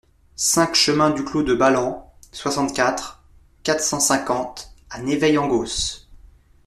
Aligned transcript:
cinq 0.35 0.73
chemin 0.73 1.11
du 1.11 1.23
Clos 1.23 1.43
du 1.43 1.55
Balanh, 1.55 2.03
soixante-quatre, 2.31 3.21
quatre 3.61 3.83
cent 3.83 3.99
cinquante 3.99 4.73
à 4.89 4.99
Navailles-Angos 4.99 6.07